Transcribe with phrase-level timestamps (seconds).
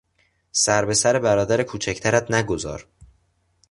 [0.51, 2.87] سر به سر برادر کوچکترت نگذار!